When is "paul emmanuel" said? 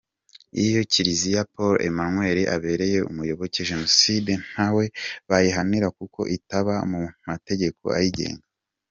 1.53-2.37